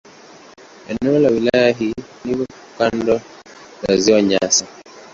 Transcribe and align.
Eneo 0.89 1.19
la 1.19 1.29
wilaya 1.31 1.71
hii 1.71 1.93
liko 2.25 2.45
kando 2.77 3.21
la 3.87 3.97
Ziwa 3.97 4.21
Nyasa. 4.21 4.65